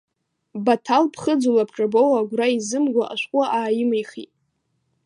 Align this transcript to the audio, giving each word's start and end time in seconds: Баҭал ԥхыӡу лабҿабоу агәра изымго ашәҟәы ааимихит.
Баҭал 0.65 1.03
ԥхыӡу 1.13 1.55
лабҿабоу 1.55 2.11
агәра 2.19 2.47
изымго 2.57 3.03
ашәҟәы 3.13 3.43
ааимихит. 3.57 4.31